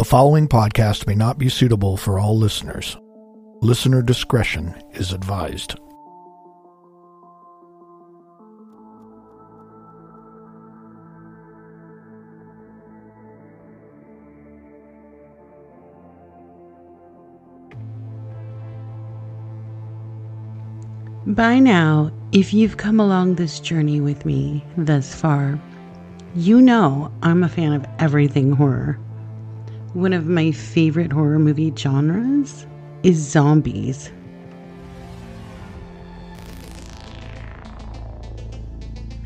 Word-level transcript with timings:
The 0.00 0.04
following 0.04 0.48
podcast 0.48 1.06
may 1.06 1.14
not 1.14 1.36
be 1.36 1.50
suitable 1.50 1.98
for 1.98 2.18
all 2.18 2.34
listeners. 2.34 2.96
Listener 3.60 4.00
discretion 4.00 4.74
is 4.92 5.12
advised. 5.12 5.74
By 21.26 21.58
now, 21.58 22.10
if 22.32 22.54
you've 22.54 22.78
come 22.78 23.00
along 23.00 23.34
this 23.34 23.60
journey 23.60 24.00
with 24.00 24.24
me 24.24 24.64
thus 24.78 25.14
far, 25.14 25.60
you 26.34 26.62
know 26.62 27.12
I'm 27.22 27.42
a 27.42 27.50
fan 27.50 27.74
of 27.74 27.84
everything 27.98 28.52
horror. 28.52 28.98
One 29.94 30.12
of 30.12 30.28
my 30.28 30.52
favorite 30.52 31.12
horror 31.12 31.40
movie 31.40 31.72
genres 31.76 32.64
is 33.02 33.16
zombies. 33.16 34.12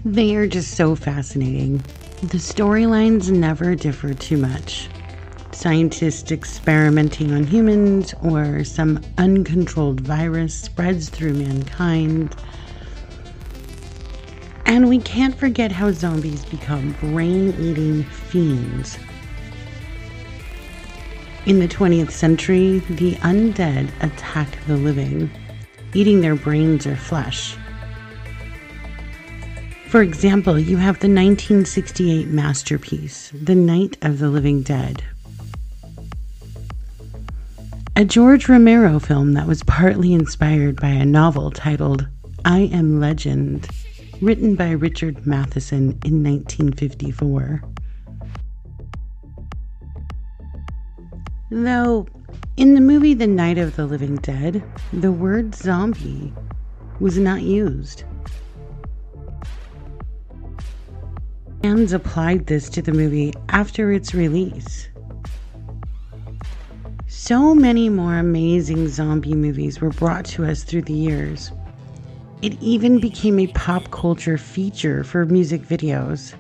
They 0.07 0.35
are 0.37 0.47
just 0.47 0.75
so 0.75 0.95
fascinating. 0.95 1.85
The 2.23 2.39
storylines 2.39 3.31
never 3.31 3.75
differ 3.75 4.15
too 4.15 4.39
much. 4.39 4.89
Scientists 5.53 6.33
experimenting 6.33 7.33
on 7.33 7.45
humans, 7.45 8.15
or 8.23 8.65
some 8.65 9.03
uncontrolled 9.19 10.01
virus 10.01 10.55
spreads 10.55 11.11
through 11.11 11.35
mankind. 11.35 12.35
And 14.65 14.89
we 14.89 14.99
can't 14.99 15.35
forget 15.35 15.73
how 15.73 15.93
zombies 15.93 16.47
become 16.47 16.97
brain 17.01 17.55
eating 17.61 18.03
fiends. 18.05 18.97
In 21.47 21.59
the 21.59 21.69
20th 21.69 22.11
century, 22.11 22.79
the 22.89 23.17
undead 23.17 23.91
attack 24.01 24.49
the 24.67 24.79
living, 24.79 25.31
eating 25.93 26.23
their 26.23 26.37
brains 26.37 26.87
or 26.87 26.97
flesh. 26.97 27.55
For 29.89 30.01
example, 30.01 30.59
you 30.59 30.79
have 30.79 31.01
the 31.01 31.09
1968 31.09 32.29
masterpiece, 32.29 33.31
The 33.35 33.55
Night 33.55 33.99
of 34.01 34.21
the 34.21 34.31
Living 34.31 34.63
Dead, 34.63 35.05
a 37.95 38.07
George 38.07 38.49
Romero 38.49 38.99
film 38.99 39.35
that 39.35 39.47
was 39.47 39.63
partly 39.65 40.15
inspired 40.15 40.81
by 40.81 40.89
a 40.89 41.05
novel 41.05 41.51
titled 41.51 42.09
I 42.47 42.71
Am 42.73 43.01
Legend, 43.01 43.69
written 44.23 44.55
by 44.55 44.71
Richard 44.71 45.27
Matheson 45.27 45.99
in 46.05 46.25
1954. 46.25 47.63
Though, 51.51 52.07
in 52.57 52.75
the 52.75 52.81
movie 52.81 53.15
The 53.15 53.27
Night 53.27 53.59
of 53.59 53.77
the 53.77 53.87
Living 53.87 54.17
Dead, 54.17 54.63
the 54.93 55.13
word 55.13 55.55
zombie 55.55 56.33
was 57.01 57.19
not 57.19 57.43
used. 57.43 58.05
Fans 61.63 61.93
applied 61.93 62.47
this 62.47 62.69
to 62.71 62.83
the 62.83 62.93
movie 62.93 63.35
after 63.51 63.93
its 63.93 64.15
release. 64.15 64.89
So 67.07 67.55
many 67.55 67.89
more 67.89 68.19
amazing 68.19 68.89
zombie 68.89 69.35
movies 69.35 69.81
were 69.81 69.91
brought 69.91 70.25
to 70.27 70.45
us 70.45 70.65
through 70.65 70.83
the 70.83 70.93
years. 70.93 71.53
It 72.43 72.61
even 72.61 73.01
became 73.01 73.39
a 73.39 73.47
pop 73.49 73.91
culture 73.91 74.39
feature 74.39 75.05
for 75.05 75.25
music 75.27 75.63
videos. 75.63 76.35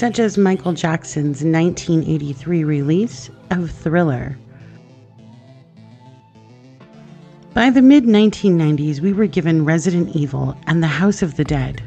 Such 0.00 0.18
as 0.18 0.38
Michael 0.38 0.72
Jackson's 0.72 1.44
1983 1.44 2.64
release 2.64 3.28
of 3.50 3.70
Thriller. 3.70 4.38
By 7.52 7.68
the 7.68 7.82
mid 7.82 8.04
1990s, 8.04 9.00
we 9.00 9.12
were 9.12 9.26
given 9.26 9.66
Resident 9.66 10.16
Evil 10.16 10.56
and 10.66 10.82
The 10.82 10.86
House 10.86 11.20
of 11.20 11.36
the 11.36 11.44
Dead. 11.44 11.82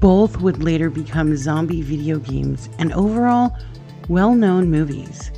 Both 0.00 0.40
would 0.42 0.62
later 0.62 0.90
become 0.90 1.36
zombie 1.36 1.82
video 1.82 2.20
games 2.20 2.68
and 2.78 2.92
overall 2.92 3.50
well 4.08 4.36
known 4.36 4.70
movies. 4.70 5.32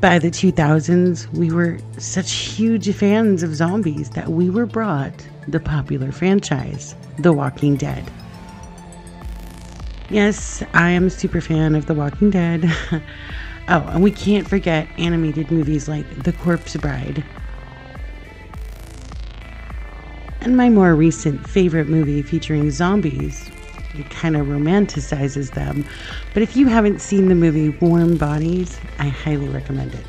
By 0.00 0.20
the 0.20 0.30
2000s, 0.30 1.30
we 1.34 1.52
were 1.52 1.76
such 1.98 2.32
huge 2.32 2.90
fans 2.94 3.42
of 3.42 3.54
zombies 3.54 4.08
that 4.08 4.30
we 4.30 4.48
were 4.48 4.64
brought 4.64 5.28
the 5.48 5.60
popular 5.60 6.12
franchise, 6.12 6.94
The 7.18 7.34
Walking 7.34 7.76
Dead. 7.76 8.10
Yes, 10.12 10.62
I 10.74 10.90
am 10.90 11.06
a 11.06 11.10
super 11.10 11.40
fan 11.40 11.74
of 11.74 11.86
The 11.86 11.94
Walking 11.94 12.28
Dead. 12.28 12.66
oh, 13.68 13.86
and 13.88 14.02
we 14.02 14.10
can't 14.10 14.46
forget 14.46 14.86
animated 14.98 15.50
movies 15.50 15.88
like 15.88 16.04
The 16.22 16.34
Corpse 16.34 16.76
Bride. 16.76 17.24
And 20.42 20.54
my 20.54 20.68
more 20.68 20.94
recent 20.94 21.48
favorite 21.48 21.88
movie 21.88 22.20
featuring 22.20 22.70
zombies 22.70 23.50
it 23.94 24.10
kind 24.10 24.36
of 24.36 24.48
romanticizes 24.48 25.52
them. 25.52 25.86
But 26.34 26.42
if 26.42 26.56
you 26.56 26.66
haven't 26.66 27.00
seen 27.00 27.28
the 27.28 27.34
movie 27.34 27.70
Warm 27.70 28.18
Bodies, 28.18 28.78
I 28.98 29.08
highly 29.08 29.48
recommend 29.48 29.94
it. 29.94 30.04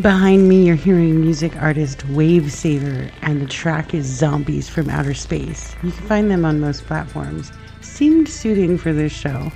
Behind 0.00 0.46
me, 0.46 0.66
you're 0.66 0.76
hearing 0.76 1.22
music 1.22 1.56
artist 1.56 2.06
Wavesaver, 2.08 3.10
and 3.22 3.40
the 3.40 3.46
track 3.46 3.94
is 3.94 4.04
Zombies 4.04 4.68
from 4.68 4.90
Outer 4.90 5.14
Space. 5.14 5.74
You 5.82 5.90
can 5.90 6.06
find 6.06 6.30
them 6.30 6.44
on 6.44 6.60
most 6.60 6.84
platforms. 6.84 7.50
Seemed 7.80 8.28
suiting 8.28 8.76
for 8.76 8.92
this 8.92 9.10
show. 9.10 9.50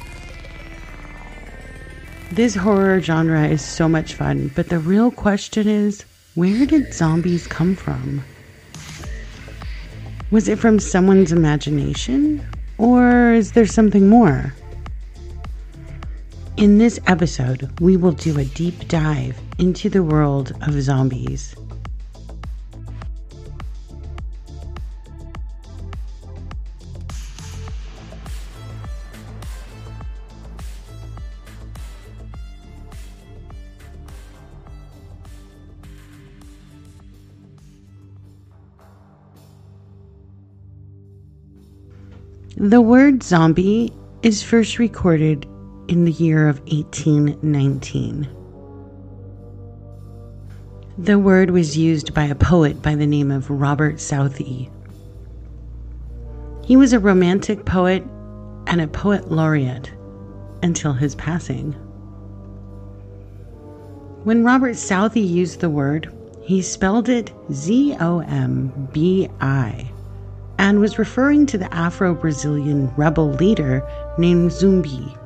This 2.33 2.55
horror 2.55 3.03
genre 3.03 3.47
is 3.49 3.61
so 3.61 3.87
much 3.87 4.15
fun, 4.15 4.51
but 4.55 4.71
the 4.71 4.79
real 4.79 5.11
question 5.11 5.69
is 5.69 6.07
where 6.37 6.65
did 6.65 6.95
zombies 6.95 7.47
come 7.47 7.77
from? 7.77 8.25
Was 10.31 10.49
it 10.49 10.59
from 10.59 10.79
someone's 10.79 11.33
imagination? 11.33 12.43
Or 12.79 13.33
is 13.33 13.53
there 13.53 13.67
something 13.67 14.09
more? 14.09 14.55
In 16.61 16.77
this 16.77 17.01
episode, 17.07 17.71
we 17.81 17.97
will 17.97 18.13
do 18.13 18.39
a 18.39 18.45
deep 18.45 18.87
dive 18.87 19.35
into 19.59 19.89
the 19.89 20.03
world 20.03 20.53
of 20.61 20.75
zombies. 20.83 21.57
The 42.59 42.83
word 42.83 43.23
zombie 43.23 43.95
is 44.23 44.43
first 44.43 44.79
recorded 44.79 45.47
in 45.91 46.05
the 46.05 46.13
year 46.13 46.49
of 46.49 46.61
1819. 46.73 48.29
The 50.97 51.19
word 51.19 51.51
was 51.51 51.77
used 51.77 52.15
by 52.15 52.27
a 52.27 52.37
poet 52.37 52.81
by 52.81 52.95
the 52.95 53.09
name 53.09 53.33
of 53.33 53.51
Robert 53.51 53.99
Southey. 53.99 54.71
He 56.65 56.77
was 56.77 56.93
a 56.93 57.01
romantic 57.01 57.65
poet 57.65 58.05
and 58.69 58.81
a 58.81 58.87
poet 58.87 59.33
laureate 59.33 59.91
until 60.63 60.93
his 60.93 61.17
passing. 61.17 61.73
When 64.23 64.45
Robert 64.45 64.77
Southey 64.77 65.23
used 65.23 65.59
the 65.59 65.71
word, 65.71 66.15
he 66.41 66.63
spelled 66.63 67.09
it 67.09 67.33
Z 67.51 67.97
O 67.99 68.21
M 68.21 68.89
B 68.93 69.29
I 69.41 69.91
and 70.57 70.79
was 70.79 71.01
referring 71.01 71.47
to 71.47 71.59
the 71.59 71.75
Afro 71.75 72.15
Brazilian 72.15 72.95
rebel 72.97 73.33
leader 73.33 73.83
named 74.19 74.53
Zumbi. 74.53 75.17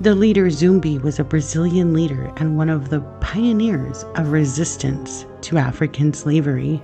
The 0.00 0.14
leader 0.14 0.46
Zumbi 0.46 0.98
was 0.98 1.18
a 1.18 1.24
Brazilian 1.24 1.92
leader 1.92 2.32
and 2.38 2.56
one 2.56 2.70
of 2.70 2.88
the 2.88 3.00
pioneers 3.20 4.02
of 4.14 4.32
resistance 4.32 5.26
to 5.42 5.58
African 5.58 6.14
slavery. 6.14 6.80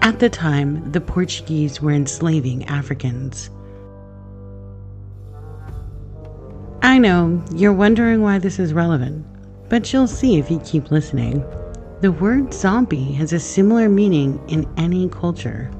At 0.00 0.20
the 0.20 0.30
time, 0.30 0.90
the 0.90 1.02
Portuguese 1.02 1.82
were 1.82 1.92
enslaving 1.92 2.64
Africans. 2.64 3.50
I 6.80 6.96
know, 6.96 7.44
you're 7.54 7.74
wondering 7.74 8.22
why 8.22 8.38
this 8.38 8.58
is 8.58 8.72
relevant, 8.72 9.26
but 9.68 9.92
you'll 9.92 10.06
see 10.06 10.38
if 10.38 10.50
you 10.50 10.58
keep 10.60 10.90
listening. 10.90 11.44
The 12.00 12.12
word 12.12 12.54
zombie 12.54 13.12
has 13.12 13.32
a 13.32 13.40
similar 13.40 13.88
meaning 13.88 14.40
in 14.48 14.68
any 14.76 15.08
culture. 15.08 15.70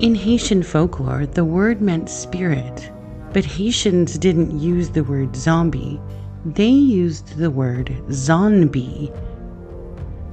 In 0.00 0.14
Haitian 0.14 0.62
folklore, 0.62 1.24
the 1.26 1.44
word 1.44 1.80
meant 1.80 2.10
spirit, 2.10 2.90
but 3.32 3.44
Haitians 3.44 4.18
didn't 4.18 4.58
use 4.58 4.90
the 4.90 5.04
word 5.04 5.36
zombie. 5.36 6.00
They 6.44 6.68
used 6.68 7.36
the 7.36 7.50
word 7.50 7.94
zombie, 8.10 9.12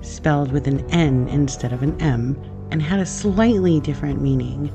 spelled 0.02 0.52
with 0.52 0.68
an 0.68 0.90
N 0.90 1.28
instead 1.30 1.74
of 1.74 1.84
an 1.84 2.00
M, 2.02 2.42
and 2.72 2.82
had 2.82 3.00
a 3.00 3.06
slightly 3.06 3.80
different 3.80 4.22
meaning. 4.22 4.74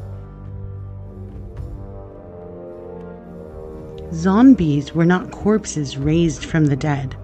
Zombies 4.16 4.94
were 4.94 5.04
not 5.04 5.30
corpses 5.30 5.98
raised 5.98 6.42
from 6.42 6.66
the 6.66 6.76
dead. 6.76 7.14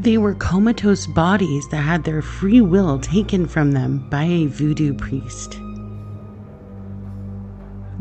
They 0.00 0.16
were 0.16 0.34
comatose 0.34 1.06
bodies 1.06 1.68
that 1.68 1.82
had 1.82 2.04
their 2.04 2.22
free 2.22 2.62
will 2.62 2.98
taken 2.98 3.46
from 3.46 3.72
them 3.72 4.08
by 4.08 4.24
a 4.24 4.46
voodoo 4.46 4.94
priest. 4.94 5.58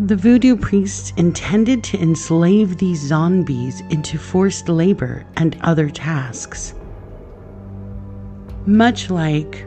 The 0.06 0.16
voodoo 0.16 0.56
priests 0.56 1.12
intended 1.18 1.84
to 1.86 2.02
enslave 2.02 2.78
these 2.78 3.02
zombies 3.02 3.82
into 3.90 4.18
forced 4.18 4.70
labor 4.70 5.26
and 5.36 5.58
other 5.60 5.90
tasks. 5.90 6.74
Much 8.66 9.10
like 9.10 9.66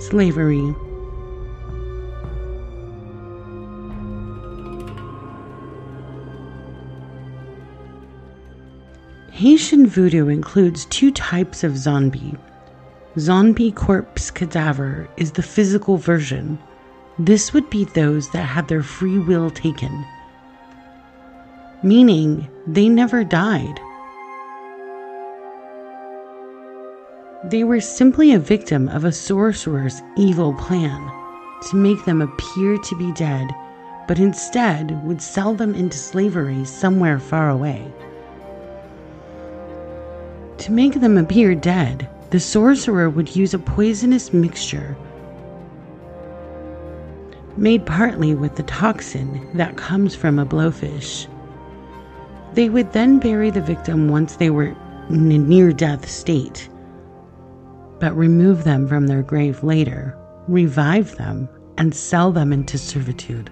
slavery. 0.00 0.74
Haitian 9.32 9.86
voodoo 9.86 10.28
includes 10.28 10.84
two 10.84 11.10
types 11.10 11.64
of 11.64 11.78
zombie. 11.78 12.34
Zombie 13.18 13.72
corpse 13.72 14.30
cadaver 14.30 15.08
is 15.16 15.32
the 15.32 15.42
physical 15.42 15.96
version. 15.96 16.58
This 17.18 17.54
would 17.54 17.70
be 17.70 17.86
those 17.86 18.28
that 18.32 18.42
had 18.42 18.68
their 18.68 18.82
free 18.82 19.18
will 19.18 19.48
taken, 19.50 20.04
meaning 21.82 22.46
they 22.66 22.90
never 22.90 23.24
died. 23.24 23.80
They 27.44 27.64
were 27.64 27.80
simply 27.80 28.34
a 28.34 28.38
victim 28.38 28.86
of 28.90 29.04
a 29.06 29.12
sorcerer's 29.12 30.02
evil 30.14 30.52
plan 30.52 31.10
to 31.70 31.76
make 31.76 32.04
them 32.04 32.20
appear 32.20 32.76
to 32.76 32.96
be 32.98 33.10
dead, 33.12 33.48
but 34.06 34.18
instead 34.18 35.02
would 35.04 35.22
sell 35.22 35.54
them 35.54 35.74
into 35.74 35.96
slavery 35.96 36.66
somewhere 36.66 37.18
far 37.18 37.48
away. 37.48 37.90
To 40.62 40.70
make 40.70 41.00
them 41.00 41.18
appear 41.18 41.56
dead, 41.56 42.08
the 42.30 42.38
sorcerer 42.38 43.10
would 43.10 43.34
use 43.34 43.52
a 43.52 43.58
poisonous 43.58 44.32
mixture 44.32 44.96
made 47.56 47.84
partly 47.84 48.36
with 48.36 48.54
the 48.54 48.62
toxin 48.62 49.50
that 49.54 49.76
comes 49.76 50.14
from 50.14 50.38
a 50.38 50.46
blowfish. 50.46 51.26
They 52.54 52.68
would 52.68 52.92
then 52.92 53.18
bury 53.18 53.50
the 53.50 53.60
victim 53.60 54.08
once 54.08 54.36
they 54.36 54.50
were 54.50 54.76
in 55.10 55.32
a 55.32 55.38
near 55.38 55.72
death 55.72 56.08
state, 56.08 56.68
but 57.98 58.16
remove 58.16 58.62
them 58.62 58.86
from 58.86 59.08
their 59.08 59.22
grave 59.22 59.64
later, 59.64 60.16
revive 60.46 61.16
them, 61.16 61.48
and 61.76 61.92
sell 61.92 62.30
them 62.30 62.52
into 62.52 62.78
servitude. 62.78 63.50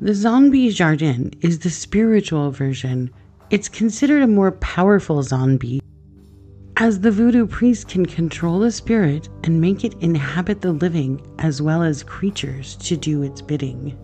The 0.00 0.12
Zombie 0.12 0.70
Jardin 0.70 1.30
is 1.40 1.60
the 1.60 1.70
spiritual 1.70 2.50
version. 2.50 3.10
It's 3.50 3.68
considered 3.68 4.22
a 4.22 4.26
more 4.26 4.50
powerful 4.50 5.22
zombie, 5.22 5.80
as 6.76 6.98
the 6.98 7.12
voodoo 7.12 7.46
priest 7.46 7.86
can 7.88 8.04
control 8.04 8.58
the 8.58 8.72
spirit 8.72 9.28
and 9.44 9.60
make 9.60 9.84
it 9.84 9.94
inhabit 10.00 10.62
the 10.62 10.72
living 10.72 11.22
as 11.38 11.62
well 11.62 11.80
as 11.84 12.02
creatures 12.02 12.74
to 12.76 12.96
do 12.96 13.22
its 13.22 13.40
bidding. 13.40 13.96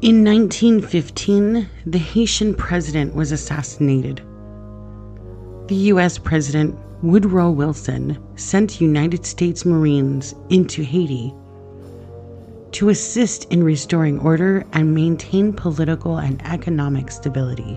In 0.00 0.24
1915, 0.24 1.68
the 1.84 1.98
Haitian 1.98 2.54
president 2.54 3.14
was 3.14 3.30
assassinated. 3.30 4.22
The 5.66 5.92
US 5.92 6.16
President 6.16 6.78
Woodrow 7.02 7.50
Wilson 7.50 8.16
sent 8.36 8.80
United 8.80 9.26
States 9.26 9.66
Marines 9.66 10.34
into 10.48 10.82
Haiti 10.82 11.34
to 12.78 12.90
assist 12.90 13.42
in 13.46 13.64
restoring 13.64 14.20
order 14.20 14.64
and 14.72 14.94
maintain 14.94 15.52
political 15.52 16.18
and 16.18 16.40
economic 16.46 17.10
stability. 17.10 17.76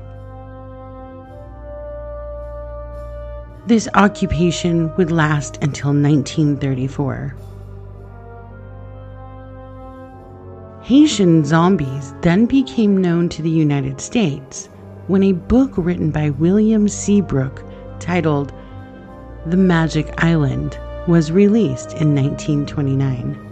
This 3.66 3.90
occupation 3.96 4.96
would 4.98 5.12
last 5.12 5.56
until 5.64 5.90
1934. 5.90 7.36
Haitian 10.84 11.46
zombies 11.46 12.14
then 12.22 12.46
became 12.46 13.02
known 13.02 13.28
to 13.30 13.42
the 13.42 13.50
United 13.50 14.00
States 14.00 14.70
when 15.08 15.24
a 15.24 15.32
book 15.32 15.72
written 15.78 16.12
by 16.12 16.30
William 16.30 16.88
Seabrook 16.88 17.64
titled 18.00 18.54
The 19.48 19.58
Magic 19.58 20.14
Island 20.24 20.78
was 21.08 21.32
released 21.32 21.94
in 21.94 22.14
1929. 22.14 23.51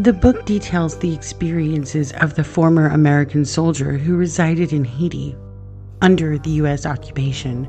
The 0.00 0.12
book 0.12 0.44
details 0.44 0.96
the 0.96 1.12
experiences 1.12 2.12
of 2.20 2.36
the 2.36 2.44
former 2.44 2.86
American 2.86 3.44
soldier 3.44 3.98
who 3.98 4.14
resided 4.14 4.72
in 4.72 4.84
Haiti 4.84 5.34
under 6.00 6.38
the 6.38 6.50
U.S. 6.50 6.86
occupation. 6.86 7.68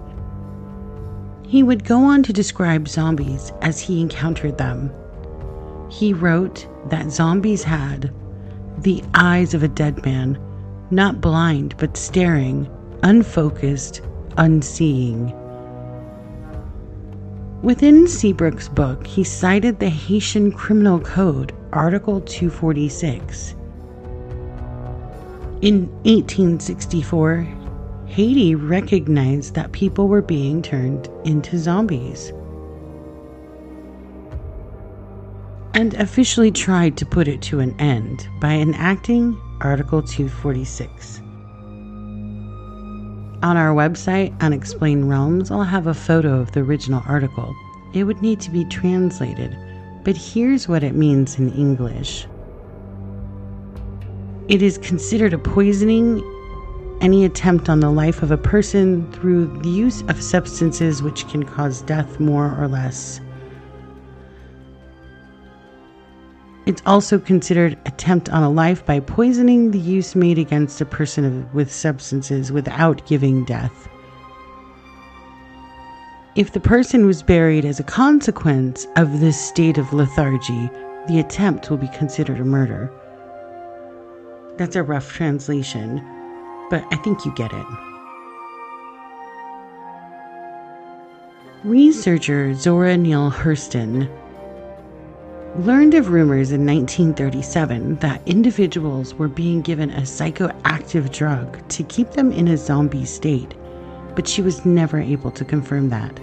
He 1.48 1.64
would 1.64 1.84
go 1.84 2.04
on 2.04 2.22
to 2.22 2.32
describe 2.32 2.88
zombies 2.88 3.52
as 3.64 3.80
he 3.80 4.00
encountered 4.00 4.60
them. 4.60 4.92
He 5.90 6.14
wrote 6.14 6.68
that 6.92 7.10
zombies 7.10 7.64
had 7.64 8.14
the 8.78 9.04
eyes 9.16 9.56
of 9.56 9.64
a 9.64 9.68
dead 9.68 10.06
man, 10.06 10.38
not 10.92 11.22
blind 11.22 11.74
but 11.80 11.98
staring, 11.98 12.70
unfocused, 13.02 14.02
unseeing. 14.38 15.34
Within 17.62 18.08
Seabrook's 18.08 18.70
book, 18.70 19.06
he 19.06 19.26
cited 19.26 19.80
the 19.80 19.90
Haitian 19.90 20.50
Criminal 20.54 20.98
Code 20.98 21.54
Article 21.74 22.22
246. 22.22 23.56
In 25.62 25.90
1864, 26.04 27.48
Haiti 28.06 28.56
recognized 28.56 29.56
that 29.56 29.74
people 29.74 30.08
were 30.08 30.22
being 30.22 30.62
turned 30.62 31.10
into 31.26 31.58
zombies 31.58 32.32
and 35.74 35.94
officially 35.96 36.52
tried 36.52 36.96
to 36.96 37.06
put 37.06 37.28
it 37.28 37.42
to 37.42 37.60
an 37.60 37.76
end 37.78 38.30
by 38.40 38.54
enacting 38.54 39.38
Article 39.60 40.02
246. 40.02 41.22
On 43.42 43.56
our 43.56 43.74
website, 43.74 44.38
Unexplained 44.42 45.10
Realms, 45.10 45.50
I'll 45.52 45.64
have 45.64 45.88
a 45.88 45.94
photo 45.94 46.40
of 46.40 46.52
the 46.52 46.60
original 46.60 47.04
article. 47.08 47.56
It 47.94 48.04
would 48.04 48.22
need 48.22 48.40
to 48.42 48.52
be 48.52 48.66
translated 48.66 49.56
but 50.04 50.16
here's 50.16 50.68
what 50.68 50.84
it 50.84 50.96
means 50.96 51.38
in 51.38 51.52
English 51.54 52.26
it 54.48 54.64
is 54.64 54.80
considered 54.80 55.32
a 55.32 55.38
poisoning 55.38 56.24
any 57.02 57.24
attempt 57.24 57.70
on 57.70 57.80
the 57.80 57.92
life 57.92 58.24
of 58.24 58.32
a 58.32 58.38
person 58.38 59.10
through 59.12 59.46
the 59.62 59.70
use 59.70 60.02
of 60.08 60.20
substances 60.20 61.04
which 61.04 61.28
can 61.28 61.44
cause 61.44 61.84
death 61.84 62.20
more 62.20 62.58
or 62.60 62.68
less. 62.68 63.22
It's 66.70 66.84
also 66.86 67.18
considered 67.18 67.80
attempt 67.88 68.30
on 68.30 68.44
a 68.44 68.50
life 68.52 68.86
by 68.86 69.00
poisoning 69.00 69.72
the 69.72 69.80
use 69.80 70.16
made 70.16 70.38
against 70.38 70.80
a 70.80 70.86
person 70.86 71.50
with 71.52 71.74
substances 71.74 72.52
without 72.52 73.04
giving 73.08 73.44
death. 73.44 73.90
If 76.36 76.54
the 76.54 76.60
person 76.60 77.08
was 77.08 77.24
buried 77.24 77.66
as 77.66 77.80
a 77.80 77.84
consequence 77.84 78.86
of 78.98 79.20
this 79.20 79.36
state 79.36 79.80
of 79.80 79.94
lethargy, 79.94 80.70
the 81.08 81.18
attempt 81.18 81.72
will 81.72 81.78
be 81.78 81.88
considered 81.88 82.40
a 82.40 82.46
murder. 82.46 82.92
That's 84.58 84.76
a 84.76 84.84
rough 84.84 85.12
translation, 85.12 85.98
but 86.70 86.86
I 86.92 86.98
think 86.98 87.26
you 87.26 87.34
get 87.34 87.52
it. 87.52 87.66
Researcher 91.64 92.54
Zora 92.54 92.96
Neale 92.96 93.32
Hurston 93.32 94.08
learned 95.66 95.94
of 95.94 96.10
rumors 96.10 96.52
in 96.52 96.66
1937 96.66 97.98
that 97.98 98.26
individuals 98.26 99.14
were 99.16 99.28
being 99.28 99.62
given 99.62 99.90
a 99.92 100.02
psychoactive 100.02 101.12
drug 101.12 101.68
to 101.68 101.84
keep 101.84 102.12
them 102.12 102.32
in 102.32 102.48
a 102.48 102.58
zombie 102.58 103.04
state, 103.04 103.56
but 104.16 104.26
she 104.26 104.42
was 104.42 104.66
never 104.66 105.00
able 105.00 105.32
to 105.32 105.44
confirm 105.44 105.90
that. 105.90 106.18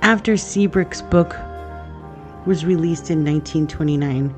After 0.00 0.38
Seabrook's 0.38 1.02
book 1.02 1.36
was 2.46 2.64
released 2.64 3.10
in 3.10 3.18
1929, 3.18 4.34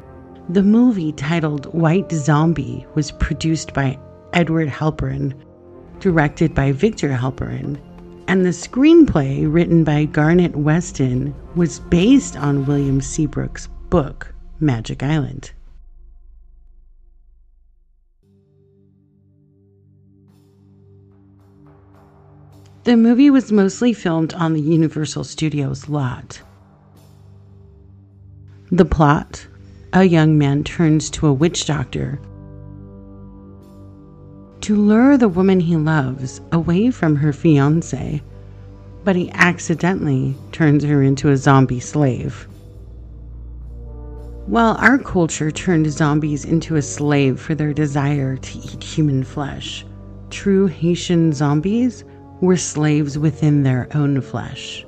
the 0.48 0.62
movie 0.62 1.12
titled 1.12 1.72
White 1.72 2.10
Zombie 2.10 2.84
was 2.94 3.12
produced 3.12 3.72
by 3.72 3.98
Edward 4.32 4.68
Halperin, 4.68 5.32
directed 6.00 6.56
by 6.56 6.72
Victor 6.72 7.10
Halperin, 7.10 7.78
and 8.28 8.44
the 8.44 8.50
screenplay 8.50 9.52
written 9.52 9.84
by 9.84 10.04
Garnet 10.04 10.56
Weston 10.56 11.34
was 11.54 11.80
based 11.80 12.36
on 12.36 12.66
William 12.66 13.00
Seabrook's 13.00 13.68
book, 13.90 14.34
Magic 14.60 15.02
Island. 15.02 15.52
The 22.84 22.96
movie 22.96 23.30
was 23.30 23.52
mostly 23.52 23.92
filmed 23.92 24.34
on 24.34 24.54
the 24.54 24.60
Universal 24.60 25.24
Studios 25.24 25.88
lot. 25.88 26.42
The 28.72 28.84
plot 28.84 29.46
a 29.92 30.04
young 30.04 30.38
man 30.38 30.64
turns 30.64 31.10
to 31.10 31.26
a 31.26 31.32
witch 31.32 31.66
doctor 31.66 32.18
to 34.62 34.76
lure 34.76 35.16
the 35.16 35.28
woman 35.28 35.58
he 35.58 35.76
loves 35.76 36.40
away 36.52 36.90
from 36.90 37.16
her 37.16 37.32
fiance, 37.32 38.22
but 39.02 39.16
he 39.16 39.28
accidentally 39.32 40.36
turns 40.52 40.84
her 40.84 41.02
into 41.02 41.30
a 41.30 41.36
zombie 41.36 41.80
slave. 41.80 42.46
While 44.46 44.76
our 44.76 44.98
culture 44.98 45.50
turned 45.50 45.90
zombies 45.90 46.44
into 46.44 46.76
a 46.76 46.82
slave 46.82 47.40
for 47.40 47.56
their 47.56 47.72
desire 47.72 48.36
to 48.36 48.58
eat 48.58 48.82
human 48.82 49.24
flesh, 49.24 49.84
true 50.30 50.66
Haitian 50.66 51.32
zombies 51.32 52.04
were 52.40 52.56
slaves 52.56 53.18
within 53.18 53.64
their 53.64 53.88
own 53.94 54.20
flesh. 54.20 54.86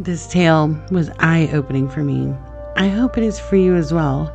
This 0.00 0.26
tale 0.26 0.76
was 0.90 1.10
eye 1.20 1.48
opening 1.52 1.88
for 1.88 2.02
me. 2.02 2.34
I 2.76 2.88
hope 2.88 3.18
it 3.18 3.24
is 3.24 3.38
for 3.38 3.56
you 3.56 3.76
as 3.76 3.92
well. 3.92 4.34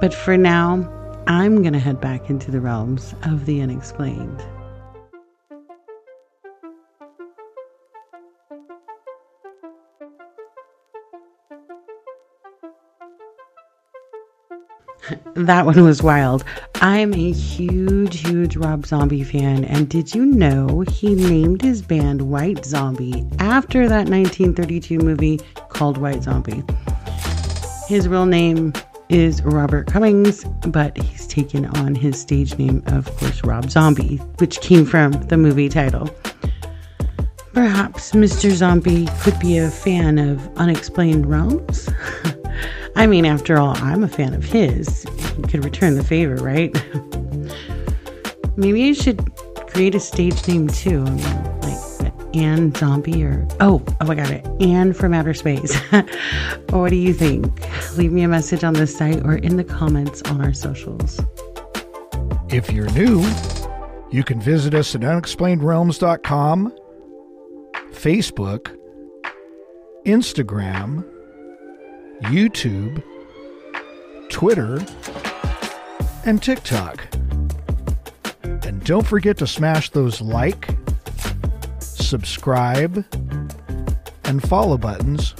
But 0.00 0.12
for 0.12 0.36
now, 0.36 0.90
I'm 1.26 1.62
going 1.62 1.72
to 1.72 1.78
head 1.78 2.00
back 2.00 2.28
into 2.28 2.50
the 2.50 2.60
realms 2.60 3.14
of 3.22 3.46
the 3.46 3.62
unexplained. 3.62 4.44
that 15.34 15.64
one 15.64 15.82
was 15.82 16.02
wild. 16.02 16.44
I'm 16.82 17.14
a 17.14 17.32
huge, 17.32 18.20
huge 18.20 18.56
Rob 18.56 18.84
Zombie 18.84 19.24
fan, 19.24 19.64
and 19.64 19.88
did 19.88 20.14
you 20.14 20.26
know 20.26 20.84
he 20.90 21.14
named 21.14 21.62
his 21.62 21.80
band 21.80 22.20
White 22.20 22.66
Zombie 22.66 23.26
after 23.38 23.88
that 23.88 24.08
1932 24.08 24.98
movie 24.98 25.40
called 25.70 25.96
White 25.96 26.22
Zombie? 26.22 26.62
His 27.88 28.08
real 28.08 28.26
name 28.26 28.74
is 29.08 29.42
Robert 29.42 29.86
Cummings, 29.86 30.44
but 30.66 30.96
he's 30.96 31.26
taken 31.26 31.66
on 31.76 31.94
his 31.94 32.20
stage 32.20 32.56
name, 32.58 32.82
of 32.86 33.14
course, 33.16 33.44
Rob 33.44 33.70
Zombie, 33.70 34.16
which 34.38 34.60
came 34.60 34.84
from 34.84 35.12
the 35.12 35.36
movie 35.36 35.68
title. 35.68 36.08
Perhaps 37.52 38.12
Mr. 38.12 38.50
Zombie 38.50 39.06
could 39.20 39.38
be 39.38 39.58
a 39.58 39.70
fan 39.70 40.18
of 40.18 40.48
unexplained 40.56 41.26
realms? 41.26 41.88
I 42.96 43.06
mean, 43.06 43.24
after 43.24 43.58
all, 43.58 43.76
I'm 43.78 44.02
a 44.02 44.08
fan 44.08 44.34
of 44.34 44.44
his. 44.44 45.04
He 45.36 45.42
could 45.42 45.64
return 45.64 45.94
the 45.94 46.04
favor, 46.04 46.36
right? 46.36 46.74
Maybe 48.56 48.88
I 48.88 48.92
should 48.92 49.34
create 49.68 49.94
a 49.94 50.00
stage 50.00 50.46
name 50.46 50.68
too. 50.68 51.04
like 51.04 51.53
Anne 52.34 52.74
Zombie 52.74 53.24
or 53.24 53.46
oh, 53.60 53.82
oh 54.00 54.10
I 54.10 54.14
got 54.14 54.30
it. 54.30 54.46
Anne 54.60 54.92
from 54.92 55.14
Outer 55.14 55.34
Space. 55.34 55.78
what 56.70 56.90
do 56.90 56.96
you 56.96 57.14
think? 57.14 57.46
Leave 57.96 58.12
me 58.12 58.22
a 58.22 58.28
message 58.28 58.64
on 58.64 58.74
the 58.74 58.86
site 58.86 59.24
or 59.24 59.34
in 59.36 59.56
the 59.56 59.64
comments 59.64 60.22
on 60.22 60.40
our 60.40 60.52
socials. 60.52 61.20
If 62.48 62.72
you're 62.72 62.90
new, 62.90 63.24
you 64.10 64.22
can 64.22 64.40
visit 64.40 64.74
us 64.74 64.94
at 64.94 65.00
unexplainedrealms.com, 65.00 66.72
Facebook, 67.90 68.76
Instagram, 70.04 71.04
YouTube, 72.22 73.02
Twitter, 74.28 74.84
and 76.24 76.42
TikTok. 76.42 77.06
And 78.42 78.84
don't 78.84 79.06
forget 79.06 79.38
to 79.38 79.46
smash 79.46 79.90
those 79.90 80.20
like, 80.20 80.68
subscribe, 82.04 83.04
and 84.24 84.42
follow 84.48 84.78
buttons. 84.78 85.34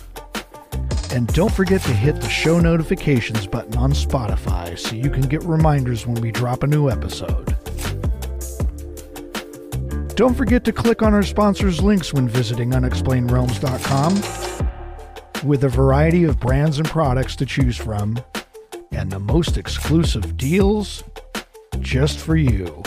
And 1.12 1.28
don't 1.28 1.52
forget 1.52 1.80
to 1.83 1.92
hit 1.92 2.21
the 2.21 2.28
show 2.28 2.59
notifications 2.59 3.47
button 3.47 3.76
on 3.76 3.92
Spotify 3.92 4.76
so 4.78 4.97
you 4.97 5.11
can 5.11 5.23
get 5.23 5.44
reminders 5.44 6.06
when 6.06 6.21
we 6.21 6.33
drop 6.33 6.64
a 6.64 6.66
new 6.66 6.90
episode. 6.90 7.56
Don't 10.16 10.35
forget 10.35 10.64
to 10.64 10.73
click 10.73 11.02
on 11.02 11.12
our 11.12 11.23
sponsors' 11.23 11.83
links 11.83 12.12
when 12.12 12.28
visiting 12.28 12.71
unexplainedrealms.com 12.71 14.14
with 15.49 15.64
a 15.64 15.68
variety 15.68 16.25
of 16.25 16.38
brands 16.40 16.78
and 16.78 16.88
products 16.88 17.37
to 17.37 17.47
choose 17.47 17.76
from, 17.76 18.18
and 18.92 19.11
the 19.11 19.18
most 19.21 19.56
exclusive 19.56 20.37
deals 20.37 21.02
just 21.80 22.18
for 22.18 22.37
you. 22.37 22.83